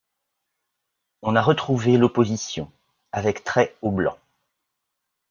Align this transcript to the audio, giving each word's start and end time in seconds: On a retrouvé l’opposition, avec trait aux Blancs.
On 1.21 1.35
a 1.35 1.43
retrouvé 1.43 1.95
l’opposition, 1.99 2.71
avec 3.11 3.43
trait 3.43 3.75
aux 3.83 3.91
Blancs. 3.91 4.17